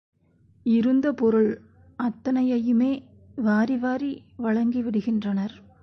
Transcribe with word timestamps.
இருந்த 0.65 1.11
பொருள் 1.11 1.49
அத்தனையையுமே 1.99 2.91
வாரி 3.35 3.77
வாரி 3.77 4.11
வழங்கி 4.37 4.81
விடுகின்றனர். 4.81 5.55